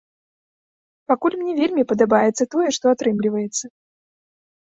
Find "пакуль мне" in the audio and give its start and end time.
1.11-1.51